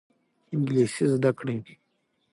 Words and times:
انګلیسي 0.53 1.03
زده 1.13 1.31
کړئ. 1.39 1.57